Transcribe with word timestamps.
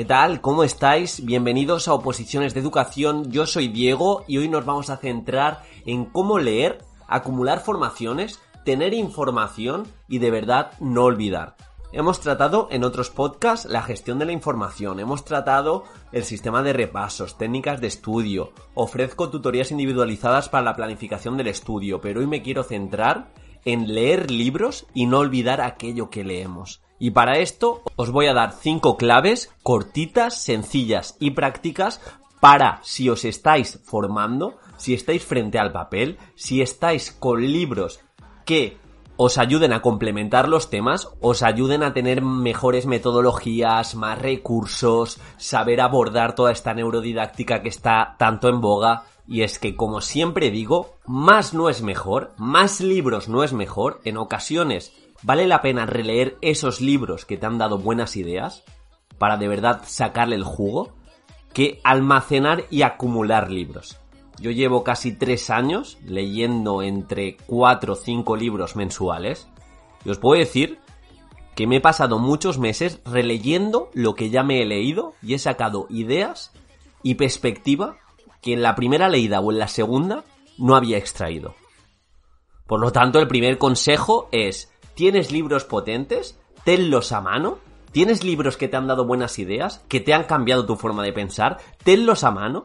¿Qué 0.00 0.06
tal? 0.06 0.40
¿Cómo 0.40 0.64
estáis? 0.64 1.22
Bienvenidos 1.26 1.86
a 1.86 1.92
Oposiciones 1.92 2.54
de 2.54 2.60
Educación. 2.60 3.30
Yo 3.30 3.44
soy 3.44 3.68
Diego 3.68 4.24
y 4.26 4.38
hoy 4.38 4.48
nos 4.48 4.64
vamos 4.64 4.88
a 4.88 4.96
centrar 4.96 5.62
en 5.84 6.06
cómo 6.06 6.38
leer, 6.38 6.78
acumular 7.06 7.60
formaciones, 7.60 8.40
tener 8.64 8.94
información 8.94 9.86
y 10.08 10.18
de 10.18 10.30
verdad 10.30 10.72
no 10.80 11.04
olvidar. 11.04 11.54
Hemos 11.92 12.20
tratado 12.20 12.68
en 12.70 12.84
otros 12.84 13.10
podcasts 13.10 13.68
la 13.68 13.82
gestión 13.82 14.20
de 14.20 14.24
la 14.24 14.30
información, 14.30 15.00
hemos 15.00 15.24
tratado 15.24 15.82
el 16.12 16.22
sistema 16.22 16.62
de 16.62 16.72
repasos, 16.72 17.36
técnicas 17.36 17.80
de 17.80 17.88
estudio, 17.88 18.52
ofrezco 18.74 19.28
tutorías 19.28 19.72
individualizadas 19.72 20.48
para 20.48 20.62
la 20.62 20.76
planificación 20.76 21.36
del 21.36 21.48
estudio, 21.48 22.00
pero 22.00 22.20
hoy 22.20 22.28
me 22.28 22.42
quiero 22.42 22.62
centrar 22.62 23.32
en 23.64 23.92
leer 23.92 24.30
libros 24.30 24.86
y 24.94 25.06
no 25.06 25.18
olvidar 25.18 25.60
aquello 25.60 26.10
que 26.10 26.22
leemos. 26.22 26.80
Y 27.00 27.10
para 27.10 27.38
esto 27.38 27.82
os 27.96 28.12
voy 28.12 28.28
a 28.28 28.34
dar 28.34 28.52
cinco 28.52 28.96
claves 28.96 29.52
cortitas, 29.64 30.40
sencillas 30.40 31.16
y 31.18 31.32
prácticas 31.32 32.00
para 32.38 32.78
si 32.84 33.08
os 33.08 33.24
estáis 33.24 33.80
formando, 33.84 34.58
si 34.76 34.94
estáis 34.94 35.24
frente 35.24 35.58
al 35.58 35.72
papel, 35.72 36.18
si 36.36 36.62
estáis 36.62 37.10
con 37.10 37.42
libros 37.42 37.98
que 38.46 38.78
os 39.22 39.36
ayuden 39.36 39.74
a 39.74 39.82
complementar 39.82 40.48
los 40.48 40.70
temas, 40.70 41.10
os 41.20 41.42
ayuden 41.42 41.82
a 41.82 41.92
tener 41.92 42.22
mejores 42.22 42.86
metodologías, 42.86 43.94
más 43.94 44.18
recursos, 44.18 45.20
saber 45.36 45.82
abordar 45.82 46.34
toda 46.34 46.52
esta 46.52 46.72
neurodidáctica 46.72 47.60
que 47.60 47.68
está 47.68 48.16
tanto 48.18 48.48
en 48.48 48.62
boga. 48.62 49.02
Y 49.28 49.42
es 49.42 49.58
que, 49.58 49.76
como 49.76 50.00
siempre 50.00 50.50
digo, 50.50 50.94
más 51.04 51.52
no 51.52 51.68
es 51.68 51.82
mejor, 51.82 52.32
más 52.38 52.80
libros 52.80 53.28
no 53.28 53.44
es 53.44 53.52
mejor, 53.52 54.00
en 54.04 54.16
ocasiones 54.16 54.92
¿Vale 55.22 55.46
la 55.46 55.60
pena 55.60 55.84
releer 55.84 56.38
esos 56.40 56.80
libros 56.80 57.26
que 57.26 57.36
te 57.36 57.44
han 57.44 57.58
dado 57.58 57.78
buenas 57.78 58.16
ideas 58.16 58.64
para 59.18 59.36
de 59.36 59.48
verdad 59.48 59.82
sacarle 59.84 60.34
el 60.36 60.44
jugo 60.44 60.94
que 61.52 61.80
almacenar 61.84 62.64
y 62.70 62.82
acumular 62.82 63.50
libros? 63.50 63.98
Yo 64.40 64.50
llevo 64.50 64.84
casi 64.84 65.12
tres 65.12 65.50
años 65.50 65.98
leyendo 66.04 66.82
entre 66.82 67.36
cuatro 67.46 67.92
o 67.92 67.96
cinco 67.96 68.36
libros 68.36 68.74
mensuales 68.74 69.48
y 70.04 70.10
os 70.10 70.18
puedo 70.18 70.38
decir 70.38 70.78
que 71.54 71.66
me 71.66 71.76
he 71.76 71.80
pasado 71.80 72.18
muchos 72.18 72.58
meses 72.58 73.00
releyendo 73.04 73.90
lo 73.92 74.14
que 74.14 74.30
ya 74.30 74.42
me 74.42 74.62
he 74.62 74.64
leído 74.64 75.12
y 75.22 75.34
he 75.34 75.38
sacado 75.38 75.86
ideas 75.90 76.52
y 77.02 77.16
perspectiva 77.16 77.98
que 78.40 78.54
en 78.54 78.62
la 78.62 78.74
primera 78.74 79.10
leída 79.10 79.40
o 79.40 79.52
en 79.52 79.58
la 79.58 79.68
segunda 79.68 80.24
no 80.56 80.74
había 80.74 80.96
extraído. 80.96 81.54
Por 82.66 82.80
lo 82.80 82.92
tanto, 82.92 83.18
el 83.18 83.28
primer 83.28 83.58
consejo 83.58 84.28
es 84.32 84.72
¿Tienes 84.94 85.32
libros 85.32 85.64
potentes? 85.64 86.38
Tenlos 86.64 87.12
a 87.12 87.20
mano. 87.20 87.58
¿Tienes 87.92 88.22
libros 88.22 88.56
que 88.56 88.68
te 88.68 88.76
han 88.76 88.86
dado 88.86 89.04
buenas 89.04 89.38
ideas? 89.38 89.84
¿Que 89.88 90.00
te 90.00 90.14
han 90.14 90.24
cambiado 90.24 90.66
tu 90.66 90.76
forma 90.76 91.02
de 91.02 91.12
pensar? 91.12 91.58
Tenlos 91.82 92.22
a 92.22 92.30
mano. 92.30 92.64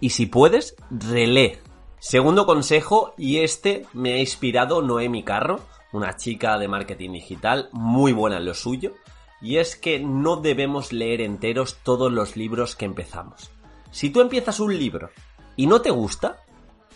Y 0.00 0.10
si 0.10 0.26
puedes, 0.26 0.74
relee. 0.90 1.60
Segundo 1.98 2.46
consejo, 2.46 3.14
y 3.18 3.38
este 3.38 3.86
me 3.92 4.14
ha 4.14 4.18
inspirado 4.18 4.80
Noemi 4.80 5.22
Carro, 5.22 5.60
una 5.92 6.16
chica 6.16 6.58
de 6.58 6.68
marketing 6.68 7.12
digital 7.12 7.68
muy 7.72 8.12
buena 8.12 8.38
en 8.38 8.46
lo 8.46 8.54
suyo, 8.54 8.94
y 9.42 9.58
es 9.58 9.76
que 9.76 10.00
no 10.00 10.36
debemos 10.36 10.92
leer 10.92 11.20
enteros 11.20 11.78
todos 11.82 12.10
los 12.10 12.36
libros 12.36 12.76
que 12.76 12.86
empezamos. 12.86 13.50
Si 13.90 14.10
tú 14.10 14.20
empiezas 14.20 14.60
un 14.60 14.76
libro 14.76 15.10
y 15.56 15.66
no 15.66 15.82
te 15.82 15.90
gusta, 15.90 16.42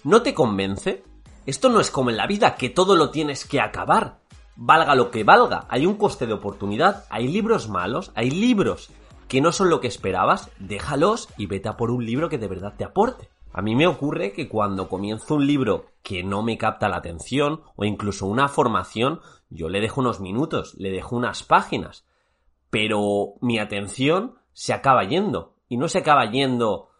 no 0.04 0.22
te 0.22 0.32
convence, 0.32 1.02
esto 1.44 1.68
no 1.68 1.80
es 1.80 1.90
como 1.90 2.10
en 2.10 2.16
la 2.16 2.26
vida, 2.26 2.56
que 2.56 2.70
todo 2.70 2.96
lo 2.96 3.10
tienes 3.10 3.44
que 3.44 3.60
acabar 3.60 4.18
valga 4.56 4.94
lo 4.94 5.10
que 5.10 5.24
valga, 5.24 5.66
hay 5.68 5.86
un 5.86 5.96
coste 5.96 6.26
de 6.26 6.32
oportunidad, 6.32 7.04
hay 7.10 7.28
libros 7.28 7.68
malos, 7.68 8.12
hay 8.14 8.30
libros 8.30 8.90
que 9.34 9.40
no 9.40 9.50
son 9.50 9.68
lo 9.68 9.80
que 9.80 9.88
esperabas, 9.88 10.48
déjalos 10.60 11.28
y 11.36 11.46
vete 11.46 11.68
a 11.68 11.76
por 11.76 11.90
un 11.90 12.06
libro 12.06 12.28
que 12.28 12.38
de 12.38 12.46
verdad 12.46 12.74
te 12.78 12.84
aporte. 12.84 13.30
A 13.52 13.62
mí 13.62 13.74
me 13.74 13.88
ocurre 13.88 14.32
que 14.32 14.48
cuando 14.48 14.88
comienzo 14.88 15.34
un 15.34 15.44
libro 15.48 15.86
que 16.04 16.22
no 16.22 16.44
me 16.44 16.56
capta 16.56 16.88
la 16.88 16.98
atención 16.98 17.62
o 17.74 17.84
incluso 17.84 18.26
una 18.26 18.46
formación, 18.46 19.18
yo 19.50 19.68
le 19.68 19.80
dejo 19.80 20.02
unos 20.02 20.20
minutos, 20.20 20.76
le 20.78 20.92
dejo 20.92 21.16
unas 21.16 21.42
páginas, 21.42 22.06
pero 22.70 23.34
mi 23.40 23.58
atención 23.58 24.36
se 24.52 24.72
acaba 24.72 25.02
yendo 25.02 25.56
y 25.68 25.78
no 25.78 25.88
se 25.88 25.98
acaba 25.98 26.30
yendo 26.30 26.90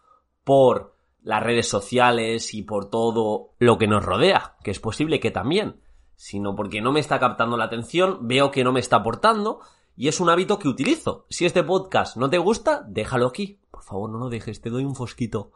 por 0.43 0.93
las 1.23 1.41
redes 1.41 1.69
sociales 1.69 2.53
y 2.53 2.63
por 2.63 2.89
todo 2.89 3.51
lo 3.59 3.77
que 3.77 3.87
nos 3.87 4.03
rodea, 4.03 4.57
que 4.61 4.71
es 4.71 4.81
posible 4.81 5.21
que 5.21 5.31
también, 5.31 5.79
sino 6.17 6.53
porque 6.53 6.81
no 6.81 6.91
me 6.91 6.99
está 6.99 7.17
captando 7.17 7.55
la 7.55 7.63
atención, 7.63 8.27
veo 8.27 8.51
que 8.51 8.65
no 8.65 8.73
me 8.73 8.81
está 8.81 8.97
aportando 8.97 9.61
y 9.95 10.07
es 10.07 10.19
un 10.19 10.29
hábito 10.29 10.59
que 10.59 10.67
utilizo. 10.67 11.25
Si 11.29 11.45
este 11.45 11.63
podcast 11.63 12.17
no 12.17 12.29
te 12.29 12.37
gusta, 12.37 12.83
déjalo 12.87 13.27
aquí. 13.27 13.59
Por 13.71 13.83
favor, 13.83 14.09
no 14.09 14.17
lo 14.17 14.29
dejes, 14.29 14.61
te 14.61 14.69
doy 14.69 14.83
un 14.83 14.95
fosquito. 14.95 15.51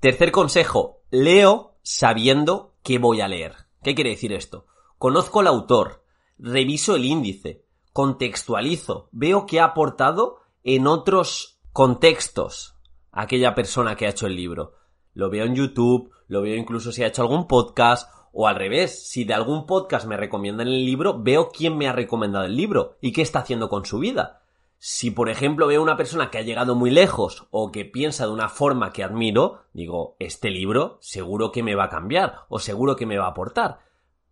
Tercer 0.00 0.32
consejo, 0.32 1.00
leo 1.10 1.74
sabiendo 1.82 2.74
qué 2.82 2.98
voy 2.98 3.20
a 3.20 3.28
leer. 3.28 3.54
¿Qué 3.82 3.94
quiere 3.94 4.10
decir 4.10 4.32
esto? 4.32 4.66
Conozco 4.98 5.40
al 5.40 5.46
autor, 5.46 6.04
reviso 6.38 6.96
el 6.96 7.04
índice, 7.04 7.64
contextualizo, 7.92 9.08
veo 9.12 9.46
qué 9.46 9.60
ha 9.60 9.66
aportado 9.66 10.38
en 10.64 10.86
otros 10.86 11.58
contextos 11.72 12.76
aquella 13.10 13.54
persona 13.54 13.96
que 13.96 14.06
ha 14.06 14.10
hecho 14.10 14.26
el 14.26 14.36
libro. 14.36 14.74
Lo 15.14 15.28
veo 15.28 15.44
en 15.44 15.54
YouTube, 15.54 16.10
lo 16.28 16.42
veo 16.42 16.56
incluso 16.56 16.92
si 16.92 17.02
ha 17.02 17.08
hecho 17.08 17.22
algún 17.22 17.46
podcast 17.46 18.10
o 18.32 18.48
al 18.48 18.56
revés, 18.56 19.08
si 19.08 19.24
de 19.24 19.34
algún 19.34 19.66
podcast 19.66 20.06
me 20.06 20.16
recomiendan 20.16 20.66
el 20.66 20.84
libro, 20.84 21.22
veo 21.22 21.50
quién 21.50 21.76
me 21.76 21.88
ha 21.88 21.92
recomendado 21.92 22.46
el 22.46 22.56
libro 22.56 22.96
y 23.00 23.12
qué 23.12 23.22
está 23.22 23.40
haciendo 23.40 23.68
con 23.68 23.84
su 23.84 23.98
vida. 23.98 24.40
Si, 24.78 25.10
por 25.10 25.28
ejemplo, 25.28 25.68
veo 25.68 25.82
una 25.82 25.96
persona 25.96 26.30
que 26.30 26.38
ha 26.38 26.42
llegado 26.42 26.74
muy 26.74 26.90
lejos 26.90 27.46
o 27.50 27.70
que 27.70 27.84
piensa 27.84 28.26
de 28.26 28.32
una 28.32 28.48
forma 28.48 28.92
que 28.92 29.04
admiro, 29.04 29.62
digo, 29.72 30.16
este 30.18 30.50
libro 30.50 30.98
seguro 31.00 31.52
que 31.52 31.62
me 31.62 31.76
va 31.76 31.84
a 31.84 31.90
cambiar 31.90 32.40
o 32.48 32.58
seguro 32.58 32.96
que 32.96 33.06
me 33.06 33.18
va 33.18 33.26
a 33.26 33.30
aportar. 33.30 33.78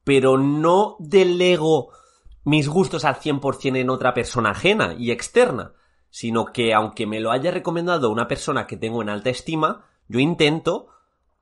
Pero 0.03 0.38
no 0.38 0.97
delego 0.99 1.91
mis 2.43 2.69
gustos 2.69 3.05
al 3.05 3.17
100% 3.17 3.77
en 3.77 3.91
otra 3.91 4.12
persona 4.12 4.50
ajena 4.50 4.94
y 4.99 5.12
externa, 5.12 5.75
sino 6.11 6.47
que 6.47 6.75
aunque 6.75 7.06
me 7.06 7.21
lo 7.21 7.31
haya 7.31 7.53
recomendado 7.53 8.11
una 8.11 8.27
persona 8.27 8.67
que 8.67 8.77
tengo 8.77 9.03
en 9.03 9.11
alta 9.11 9.31
estima, 9.31 9.84
yo 10.09 10.19
intento 10.19 10.88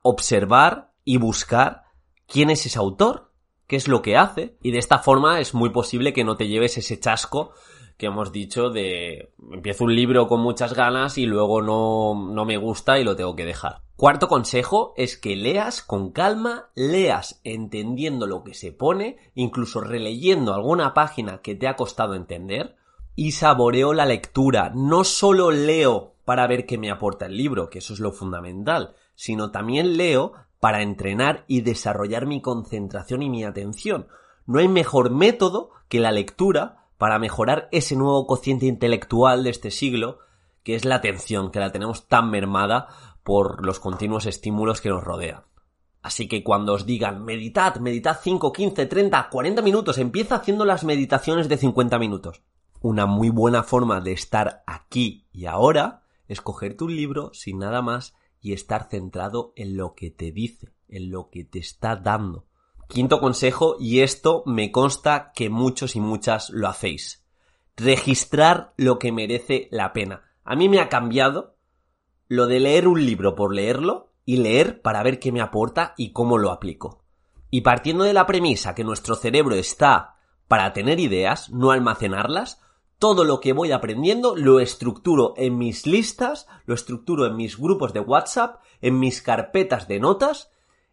observar 0.03 0.91
y 1.03 1.17
buscar 1.17 1.88
quién 2.29 2.49
es 2.49 2.65
ese 2.65 2.79
autor, 2.79 3.31
qué 3.67 3.75
es 3.75 3.87
lo 3.87 4.01
que 4.01 4.15
hace, 4.15 4.55
y 4.61 4.71
de 4.71 4.77
esta 4.77 4.99
forma 4.99 5.39
es 5.39 5.53
muy 5.53 5.71
posible 5.71 6.13
que 6.13 6.23
no 6.23 6.37
te 6.37 6.47
lleves 6.47 6.77
ese 6.77 6.99
chasco 6.99 7.51
que 7.97 8.05
hemos 8.05 8.31
dicho 8.31 8.69
de 8.69 9.33
empiezo 9.51 9.83
un 9.83 9.93
libro 9.93 10.29
con 10.29 10.39
muchas 10.39 10.73
ganas 10.73 11.17
y 11.17 11.25
luego 11.25 11.61
no, 11.61 12.31
no 12.31 12.45
me 12.45 12.55
gusta 12.55 12.97
y 12.97 13.03
lo 13.03 13.17
tengo 13.17 13.35
que 13.35 13.43
dejar. 13.43 13.81
Cuarto 13.97 14.29
consejo 14.29 14.93
es 14.95 15.17
que 15.17 15.35
leas 15.35 15.81
con 15.81 16.11
calma, 16.11 16.69
leas 16.75 17.41
entendiendo 17.43 18.25
lo 18.25 18.45
que 18.45 18.53
se 18.53 18.71
pone, 18.71 19.17
incluso 19.35 19.81
releyendo 19.81 20.53
alguna 20.53 20.93
página 20.93 21.41
que 21.41 21.55
te 21.55 21.67
ha 21.67 21.75
costado 21.75 22.13
entender, 22.13 22.77
y 23.17 23.33
saboreo 23.33 23.91
la 23.91 24.05
lectura. 24.05 24.71
No 24.73 25.03
solo 25.03 25.51
leo 25.51 26.13
para 26.23 26.47
ver 26.47 26.65
qué 26.65 26.77
me 26.77 26.91
aporta 26.91 27.25
el 27.25 27.35
libro, 27.35 27.69
que 27.69 27.79
eso 27.79 27.91
es 27.91 27.99
lo 27.99 28.13
fundamental, 28.13 28.95
sino 29.15 29.51
también 29.51 29.97
leo 29.97 30.31
para 30.59 30.81
entrenar 30.81 31.45
y 31.47 31.61
desarrollar 31.61 32.25
mi 32.25 32.41
concentración 32.41 33.21
y 33.21 33.29
mi 33.29 33.43
atención. 33.43 34.07
No 34.45 34.59
hay 34.59 34.67
mejor 34.67 35.11
método 35.11 35.71
que 35.87 35.99
la 35.99 36.11
lectura 36.11 36.87
para 36.97 37.19
mejorar 37.19 37.69
ese 37.71 37.95
nuevo 37.95 38.27
cociente 38.27 38.65
intelectual 38.65 39.43
de 39.43 39.51
este 39.51 39.71
siglo, 39.71 40.19
que 40.63 40.75
es 40.75 40.85
la 40.85 40.95
atención, 40.95 41.51
que 41.51 41.59
la 41.59 41.71
tenemos 41.71 42.07
tan 42.07 42.29
mermada 42.29 42.87
por 43.23 43.65
los 43.65 43.79
continuos 43.79 44.25
estímulos 44.25 44.81
que 44.81 44.89
nos 44.89 45.03
rodean. 45.03 45.43
Así 46.01 46.27
que 46.27 46.43
cuando 46.43 46.73
os 46.73 46.85
digan 46.85 47.23
meditad, 47.23 47.75
meditad 47.77 48.17
5, 48.21 48.51
15, 48.51 48.85
30, 48.85 49.29
40 49.29 49.61
minutos, 49.61 49.97
empieza 49.97 50.35
haciendo 50.35 50.65
las 50.65 50.83
meditaciones 50.83 51.49
de 51.49 51.57
50 51.57 51.99
minutos. 51.99 52.41
Una 52.81 53.05
muy 53.05 53.29
buena 53.29 53.63
forma 53.63 53.99
de 53.99 54.13
estar 54.13 54.63
aquí 54.65 55.27
y 55.33 55.45
ahora 55.45 56.03
es 56.27 56.41
cogerte 56.41 56.85
un 56.85 56.95
libro 56.95 57.31
sin 57.33 57.59
nada 57.59 57.81
más 57.81 58.13
y 58.41 58.53
estar 58.53 58.89
centrado 58.89 59.53
en 59.55 59.77
lo 59.77 59.93
que 59.93 60.11
te 60.11 60.31
dice, 60.31 60.73
en 60.87 61.11
lo 61.11 61.29
que 61.29 61.43
te 61.43 61.59
está 61.59 61.95
dando. 61.95 62.45
Quinto 62.87 63.19
consejo, 63.19 63.75
y 63.79 63.99
esto 63.99 64.43
me 64.45 64.71
consta 64.71 65.31
que 65.35 65.49
muchos 65.49 65.95
y 65.95 65.99
muchas 65.99 66.49
lo 66.49 66.67
hacéis. 66.67 67.25
Registrar 67.75 68.73
lo 68.77 68.97
que 68.97 69.11
merece 69.11 69.67
la 69.71 69.93
pena. 69.93 70.23
A 70.43 70.55
mí 70.55 70.69
me 70.69 70.79
ha 70.79 70.89
cambiado 70.89 71.55
lo 72.27 72.47
de 72.47 72.59
leer 72.59 72.87
un 72.87 73.05
libro 73.05 73.35
por 73.35 73.53
leerlo 73.53 74.11
y 74.25 74.37
leer 74.37 74.81
para 74.81 75.03
ver 75.03 75.19
qué 75.19 75.31
me 75.31 75.41
aporta 75.41 75.93
y 75.97 76.11
cómo 76.11 76.37
lo 76.37 76.51
aplico. 76.51 77.03
Y 77.51 77.61
partiendo 77.61 78.03
de 78.03 78.13
la 78.13 78.25
premisa 78.25 78.75
que 78.75 78.83
nuestro 78.83 79.15
cerebro 79.15 79.55
está 79.55 80.15
para 80.47 80.73
tener 80.73 80.99
ideas, 80.99 81.49
no 81.49 81.71
almacenarlas, 81.71 82.61
todo 82.99 83.23
lo 83.23 83.39
que 83.39 83.53
voy 83.53 83.71
aprendiendo 83.71 84.35
lo 84.35 84.59
estructuro 84.59 85.33
en 85.37 85.57
mis 85.57 85.87
listas, 85.87 86.47
lo 86.65 86.75
estructuro 86.75 87.25
en 87.25 87.37
mis 87.37 87.57
grupos 87.57 87.93
de 87.93 88.01
WhatsApp, 88.01 88.61
en 88.81 88.99
mis 88.99 89.21
carpetas 89.21 89.87
de 89.87 89.99
notas 89.99 90.51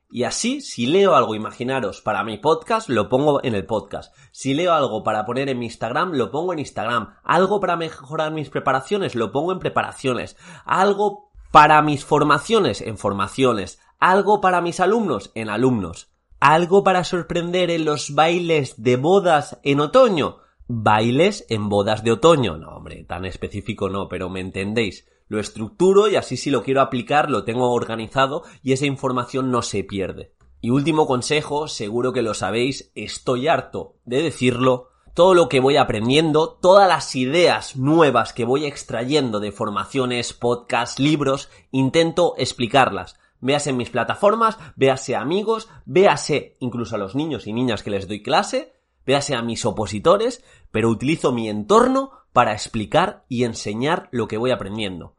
Y 0.08 0.22
así, 0.22 0.60
si 0.60 0.86
leo 0.86 1.16
algo, 1.16 1.34
imaginaros, 1.34 2.00
para 2.00 2.22
mi 2.22 2.38
podcast, 2.38 2.88
lo 2.88 3.08
pongo 3.08 3.42
en 3.42 3.56
el 3.56 3.66
podcast. 3.66 4.14
Si 4.30 4.54
leo 4.54 4.72
algo 4.72 5.02
para 5.02 5.26
poner 5.26 5.48
en 5.48 5.58
mi 5.58 5.66
Instagram, 5.66 6.12
lo 6.12 6.30
pongo 6.30 6.52
en 6.52 6.60
Instagram. 6.60 7.16
Algo 7.24 7.58
para 7.58 7.76
mejorar 7.76 8.30
mis 8.32 8.48
preparaciones, 8.48 9.16
lo 9.16 9.32
pongo 9.32 9.50
en 9.50 9.58
preparaciones. 9.58 10.36
Algo 10.64 11.32
para 11.50 11.82
mis 11.82 12.04
formaciones, 12.04 12.82
en 12.82 12.98
formaciones. 12.98 13.80
Algo 13.98 14.40
para 14.40 14.60
mis 14.60 14.78
alumnos, 14.78 15.32
en 15.34 15.48
alumnos. 15.48 16.12
Algo 16.38 16.84
para 16.84 17.02
sorprender 17.02 17.70
en 17.70 17.84
los 17.84 18.14
bailes 18.14 18.80
de 18.80 18.94
bodas 18.94 19.58
en 19.64 19.80
otoño. 19.80 20.45
Bailes 20.68 21.46
en 21.48 21.68
bodas 21.68 22.02
de 22.02 22.12
otoño. 22.12 22.56
No, 22.56 22.76
hombre, 22.76 23.04
tan 23.04 23.24
específico 23.24 23.88
no, 23.88 24.08
pero 24.08 24.28
me 24.28 24.40
entendéis 24.40 25.06
lo 25.28 25.40
estructuro 25.40 26.08
y 26.08 26.16
así 26.16 26.36
si 26.36 26.50
lo 26.50 26.62
quiero 26.62 26.80
aplicar 26.80 27.30
lo 27.30 27.44
tengo 27.44 27.72
organizado 27.72 28.42
y 28.62 28.72
esa 28.72 28.86
información 28.86 29.50
no 29.50 29.62
se 29.62 29.84
pierde. 29.84 30.32
Y 30.60 30.70
último 30.70 31.06
consejo, 31.06 31.68
seguro 31.68 32.12
que 32.12 32.22
lo 32.22 32.34
sabéis, 32.34 32.90
estoy 32.94 33.48
harto 33.48 33.96
de 34.04 34.22
decirlo, 34.22 34.88
todo 35.14 35.34
lo 35.34 35.48
que 35.48 35.60
voy 35.60 35.76
aprendiendo, 35.76 36.58
todas 36.60 36.88
las 36.88 37.14
ideas 37.14 37.76
nuevas 37.76 38.32
que 38.32 38.44
voy 38.44 38.66
extrayendo 38.66 39.40
de 39.40 39.52
formaciones, 39.52 40.32
podcasts, 40.32 40.98
libros, 40.98 41.48
intento 41.70 42.34
explicarlas. 42.36 43.18
Véase 43.40 43.70
en 43.70 43.76
mis 43.76 43.90
plataformas, 43.90 44.58
véase 44.76 45.14
amigos, 45.14 45.68
véase 45.84 46.56
incluso 46.60 46.96
a 46.96 46.98
los 46.98 47.14
niños 47.14 47.46
y 47.46 47.52
niñas 47.52 47.82
que 47.82 47.90
les 47.90 48.08
doy 48.08 48.22
clase, 48.22 48.75
véase 49.06 49.34
a 49.34 49.42
mis 49.42 49.64
opositores, 49.64 50.44
pero 50.70 50.90
utilizo 50.90 51.32
mi 51.32 51.48
entorno 51.48 52.10
para 52.32 52.52
explicar 52.52 53.24
y 53.28 53.44
enseñar 53.44 54.08
lo 54.10 54.28
que 54.28 54.36
voy 54.36 54.50
aprendiendo. 54.50 55.14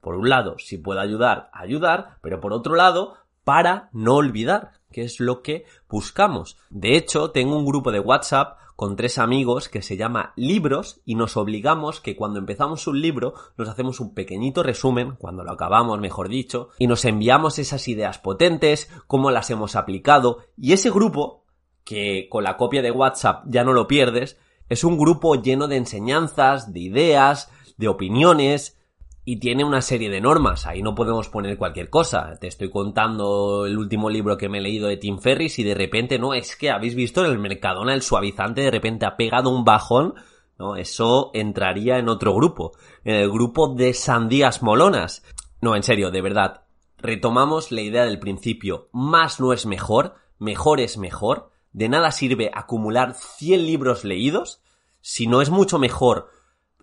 Por 0.00 0.16
un 0.16 0.28
lado, 0.28 0.56
si 0.58 0.78
puedo 0.78 1.00
ayudar, 1.00 1.48
ayudar, 1.52 2.18
pero 2.22 2.40
por 2.40 2.52
otro 2.52 2.74
lado, 2.74 3.14
para 3.44 3.88
no 3.92 4.16
olvidar, 4.16 4.72
que 4.90 5.02
es 5.02 5.20
lo 5.20 5.42
que 5.42 5.64
buscamos. 5.88 6.58
De 6.70 6.96
hecho, 6.96 7.30
tengo 7.30 7.56
un 7.56 7.64
grupo 7.64 7.92
de 7.92 8.00
WhatsApp 8.00 8.58
con 8.76 8.96
tres 8.96 9.18
amigos 9.18 9.68
que 9.68 9.80
se 9.80 9.96
llama 9.96 10.32
Libros 10.34 11.00
y 11.04 11.14
nos 11.14 11.36
obligamos 11.36 12.00
que 12.00 12.16
cuando 12.16 12.40
empezamos 12.40 12.86
un 12.86 13.00
libro 13.00 13.34
nos 13.56 13.68
hacemos 13.68 14.00
un 14.00 14.12
pequeñito 14.12 14.62
resumen, 14.62 15.14
cuando 15.16 15.44
lo 15.44 15.52
acabamos, 15.52 16.00
mejor 16.00 16.28
dicho, 16.28 16.70
y 16.78 16.86
nos 16.86 17.04
enviamos 17.04 17.58
esas 17.58 17.86
ideas 17.86 18.18
potentes, 18.18 18.90
cómo 19.06 19.30
las 19.30 19.50
hemos 19.50 19.76
aplicado, 19.76 20.38
y 20.56 20.72
ese 20.72 20.90
grupo, 20.90 21.41
que 21.84 22.28
con 22.30 22.44
la 22.44 22.56
copia 22.56 22.82
de 22.82 22.90
WhatsApp 22.90 23.44
ya 23.46 23.64
no 23.64 23.72
lo 23.72 23.88
pierdes, 23.88 24.38
es 24.68 24.84
un 24.84 24.96
grupo 24.96 25.34
lleno 25.34 25.68
de 25.68 25.76
enseñanzas, 25.76 26.72
de 26.72 26.80
ideas, 26.80 27.50
de 27.76 27.88
opiniones, 27.88 28.78
y 29.24 29.36
tiene 29.36 29.64
una 29.64 29.82
serie 29.82 30.10
de 30.10 30.20
normas. 30.20 30.66
Ahí 30.66 30.82
no 30.82 30.94
podemos 30.94 31.28
poner 31.28 31.56
cualquier 31.56 31.90
cosa. 31.90 32.36
Te 32.40 32.48
estoy 32.48 32.70
contando 32.70 33.66
el 33.66 33.78
último 33.78 34.10
libro 34.10 34.36
que 34.36 34.48
me 34.48 34.58
he 34.58 34.62
leído 34.62 34.88
de 34.88 34.96
Tim 34.96 35.18
Ferris 35.18 35.58
y 35.58 35.64
de 35.64 35.74
repente 35.74 36.18
no, 36.18 36.34
es 36.34 36.56
que 36.56 36.70
habéis 36.70 36.94
visto 36.94 37.24
en 37.24 37.30
el 37.30 37.38
Mercadona 37.38 37.94
el 37.94 38.02
suavizante 38.02 38.62
de 38.62 38.70
repente 38.70 39.06
ha 39.06 39.16
pegado 39.16 39.50
un 39.50 39.64
bajón. 39.64 40.14
No, 40.58 40.76
eso 40.76 41.30
entraría 41.34 41.98
en 41.98 42.08
otro 42.08 42.34
grupo. 42.34 42.72
En 43.04 43.16
el 43.16 43.30
grupo 43.30 43.68
de 43.68 43.94
sandías 43.94 44.62
molonas. 44.62 45.24
No, 45.60 45.76
en 45.76 45.82
serio, 45.82 46.10
de 46.10 46.20
verdad. 46.20 46.62
Retomamos 46.98 47.72
la 47.72 47.80
idea 47.80 48.04
del 48.04 48.18
principio. 48.18 48.88
Más 48.92 49.40
no 49.40 49.52
es 49.52 49.66
mejor, 49.66 50.14
mejor 50.38 50.80
es 50.80 50.98
mejor. 50.98 51.51
De 51.72 51.88
nada 51.88 52.12
sirve 52.12 52.50
acumular 52.54 53.14
100 53.14 53.66
libros 53.66 54.04
leídos 54.04 54.60
si 55.00 55.26
no 55.26 55.42
es 55.42 55.50
mucho 55.50 55.78
mejor 55.78 56.30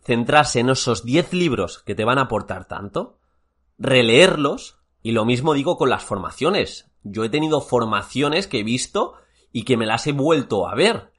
centrarse 0.03 0.59
en 0.59 0.69
esos 0.69 1.03
10 1.03 1.33
libros 1.33 1.83
que 1.83 1.95
te 1.95 2.05
van 2.05 2.17
a 2.17 2.23
aportar 2.23 2.67
tanto, 2.67 3.19
releerlos, 3.77 4.77
y 5.01 5.11
lo 5.11 5.25
mismo 5.25 5.53
digo 5.53 5.77
con 5.77 5.89
las 5.89 6.03
formaciones. 6.03 6.91
Yo 7.03 7.23
he 7.23 7.29
tenido 7.29 7.61
formaciones 7.61 8.47
que 8.47 8.59
he 8.59 8.63
visto 8.63 9.13
y 9.51 9.63
que 9.63 9.77
me 9.77 9.85
las 9.85 10.07
he 10.07 10.11
vuelto 10.11 10.67
a 10.67 10.75
ver, 10.75 11.11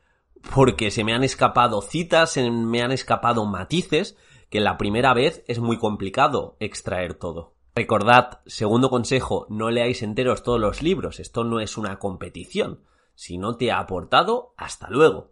porque 0.55 0.91
se 0.91 1.05
me 1.05 1.15
han 1.15 1.25
escapado 1.25 1.81
citas, 1.83 2.33
se 2.33 2.51
me 2.51 2.83
han 2.83 2.93
escapado 2.93 3.47
matices, 3.47 4.17
que 4.51 4.61
la 4.61 4.77
primera 4.77 5.15
vez 5.15 5.45
es 5.47 5.61
muy 5.61 5.79
complicado 5.79 6.57
extraer 6.61 7.15
todo. 7.15 7.55
Recordad, 7.75 8.41
segundo 8.47 8.91
consejo, 8.91 9.47
no 9.49 9.71
leáis 9.71 10.03
enteros 10.03 10.43
todos 10.43 10.61
los 10.61 10.83
libros, 10.83 11.21
esto 11.21 11.45
no 11.45 11.61
es 11.61 11.79
una 11.79 11.99
competición. 11.99 12.81
Si 13.21 13.37
no 13.37 13.59
te 13.59 13.71
ha 13.71 13.79
aportado, 13.79 14.55
hasta 14.57 14.89
luego. 14.89 15.31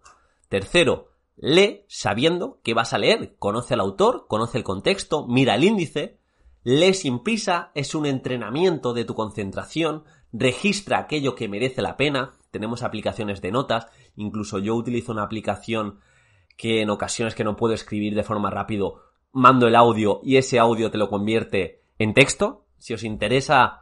Tercero, 0.50 1.08
Lee 1.38 1.86
sabiendo 1.88 2.60
que 2.62 2.74
vas 2.74 2.92
a 2.92 2.98
leer, 2.98 3.36
conoce 3.38 3.72
al 3.72 3.80
autor, 3.80 4.26
conoce 4.28 4.58
el 4.58 4.62
contexto, 4.62 5.26
mira 5.26 5.54
el 5.54 5.64
índice, 5.64 6.18
lee 6.64 6.92
sin 6.92 7.20
prisa, 7.20 7.70
es 7.74 7.94
un 7.94 8.04
entrenamiento 8.04 8.92
de 8.92 9.06
tu 9.06 9.14
concentración, 9.14 10.04
registra 10.34 10.98
aquello 10.98 11.34
que 11.34 11.48
merece 11.48 11.80
la 11.80 11.96
pena, 11.96 12.32
tenemos 12.50 12.82
aplicaciones 12.82 13.40
de 13.40 13.52
notas, 13.52 13.86
incluso 14.16 14.58
yo 14.58 14.74
utilizo 14.74 15.12
una 15.12 15.22
aplicación 15.22 16.00
que 16.58 16.82
en 16.82 16.90
ocasiones 16.90 17.34
que 17.34 17.44
no 17.44 17.56
puedo 17.56 17.72
escribir 17.72 18.14
de 18.14 18.22
forma 18.22 18.50
rápido, 18.50 19.00
mando 19.32 19.66
el 19.66 19.74
audio 19.74 20.20
y 20.22 20.36
ese 20.36 20.58
audio 20.58 20.90
te 20.90 20.98
lo 20.98 21.08
convierte 21.08 21.80
en 21.98 22.12
texto. 22.12 22.66
Si 22.76 22.92
os 22.92 23.02
interesa, 23.02 23.80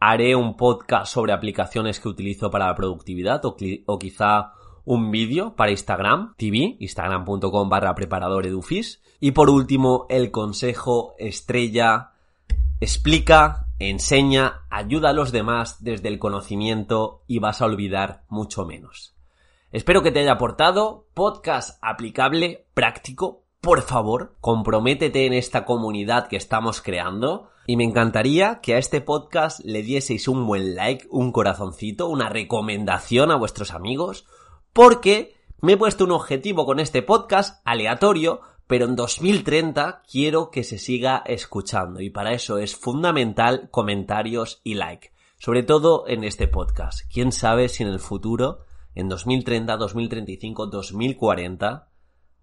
haré 0.00 0.36
un 0.36 0.56
podcast 0.56 1.12
sobre 1.12 1.32
aplicaciones 1.32 2.00
que 2.00 2.08
utilizo 2.08 2.50
para 2.50 2.66
la 2.66 2.74
productividad 2.74 3.42
o, 3.44 3.98
quizá 3.98 4.52
un 4.84 5.10
vídeo 5.10 5.54
para 5.54 5.70
Instagram 5.70 6.34
TV, 6.36 6.76
instagram.com 6.78 7.68
barra 7.68 7.94
preparador 7.94 8.46
edufis. 8.46 9.02
Y 9.20 9.32
por 9.32 9.50
último, 9.50 10.06
el 10.08 10.30
consejo 10.30 11.14
estrella, 11.18 12.12
explica, 12.80 13.66
enseña, 13.78 14.62
ayuda 14.70 15.10
a 15.10 15.12
los 15.12 15.32
demás 15.32 15.82
desde 15.82 16.08
el 16.08 16.18
conocimiento 16.18 17.22
y 17.26 17.40
vas 17.40 17.60
a 17.60 17.66
olvidar 17.66 18.22
mucho 18.28 18.64
menos. 18.64 19.14
Espero 19.72 20.02
que 20.02 20.12
te 20.12 20.20
haya 20.20 20.32
aportado 20.32 21.06
podcast 21.12 21.78
aplicable, 21.82 22.66
práctico. 22.72 23.42
Por 23.60 23.82
favor, 23.82 24.36
comprométete 24.40 25.26
en 25.26 25.34
esta 25.34 25.64
comunidad 25.64 26.28
que 26.28 26.36
estamos 26.36 26.80
creando 26.80 27.50
y 27.68 27.76
me 27.76 27.84
encantaría 27.84 28.60
que 28.62 28.74
a 28.74 28.78
este 28.78 29.02
podcast 29.02 29.60
le 29.62 29.82
dieseis 29.82 30.26
un 30.26 30.46
buen 30.46 30.74
like, 30.74 31.06
un 31.10 31.32
corazoncito, 31.32 32.08
una 32.08 32.30
recomendación 32.30 33.30
a 33.30 33.36
vuestros 33.36 33.72
amigos, 33.72 34.24
porque 34.72 35.34
me 35.60 35.74
he 35.74 35.76
puesto 35.76 36.04
un 36.04 36.12
objetivo 36.12 36.64
con 36.64 36.80
este 36.80 37.02
podcast 37.02 37.60
aleatorio, 37.66 38.40
pero 38.66 38.86
en 38.86 38.96
2030 38.96 40.00
quiero 40.10 40.50
que 40.50 40.64
se 40.64 40.78
siga 40.78 41.22
escuchando. 41.26 42.00
Y 42.00 42.08
para 42.08 42.32
eso 42.32 42.56
es 42.56 42.74
fundamental 42.74 43.68
comentarios 43.70 44.62
y 44.64 44.72
like, 44.72 45.12
sobre 45.38 45.62
todo 45.62 46.08
en 46.08 46.24
este 46.24 46.48
podcast. 46.48 47.00
¿Quién 47.12 47.32
sabe 47.32 47.68
si 47.68 47.82
en 47.82 47.90
el 47.90 48.00
futuro, 48.00 48.64
en 48.94 49.10
2030, 49.10 49.76
2035, 49.76 50.68
2040, 50.68 51.90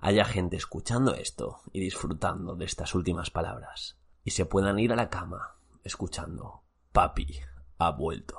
haya 0.01 0.23
gente 0.23 0.55
escuchando 0.55 1.15
esto 1.15 1.61
y 1.73 1.79
disfrutando 1.79 2.55
de 2.55 2.65
estas 2.65 2.93
últimas 2.93 3.31
palabras 3.31 3.97
y 4.25 4.31
se 4.31 4.45
puedan 4.45 4.79
ir 4.79 4.91
a 4.91 4.97
la 4.97 5.09
cama 5.09 5.55
escuchando 5.83 6.63
Papi 6.91 7.39
ha 7.77 7.91
vuelto. 7.91 8.37